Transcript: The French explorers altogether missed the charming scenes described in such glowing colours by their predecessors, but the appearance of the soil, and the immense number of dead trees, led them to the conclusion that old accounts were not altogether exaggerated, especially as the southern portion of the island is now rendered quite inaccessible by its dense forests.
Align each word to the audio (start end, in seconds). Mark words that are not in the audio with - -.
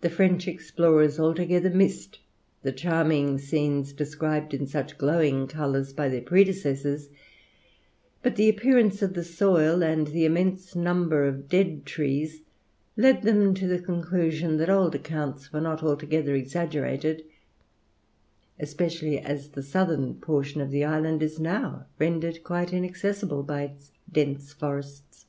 The 0.00 0.08
French 0.08 0.48
explorers 0.48 1.20
altogether 1.20 1.68
missed 1.68 2.18
the 2.62 2.72
charming 2.72 3.36
scenes 3.36 3.92
described 3.92 4.54
in 4.54 4.66
such 4.66 4.96
glowing 4.96 5.46
colours 5.46 5.92
by 5.92 6.08
their 6.08 6.22
predecessors, 6.22 7.10
but 8.22 8.36
the 8.36 8.48
appearance 8.48 9.02
of 9.02 9.12
the 9.12 9.22
soil, 9.22 9.82
and 9.84 10.06
the 10.06 10.24
immense 10.24 10.74
number 10.74 11.26
of 11.28 11.46
dead 11.46 11.84
trees, 11.84 12.40
led 12.96 13.20
them 13.20 13.52
to 13.52 13.66
the 13.66 13.78
conclusion 13.80 14.56
that 14.56 14.70
old 14.70 14.94
accounts 14.94 15.52
were 15.52 15.60
not 15.60 15.82
altogether 15.82 16.34
exaggerated, 16.34 17.22
especially 18.58 19.18
as 19.18 19.50
the 19.50 19.62
southern 19.62 20.14
portion 20.14 20.62
of 20.62 20.70
the 20.70 20.84
island 20.84 21.22
is 21.22 21.38
now 21.38 21.84
rendered 21.98 22.42
quite 22.42 22.72
inaccessible 22.72 23.42
by 23.42 23.64
its 23.64 23.92
dense 24.10 24.54
forests. 24.54 25.26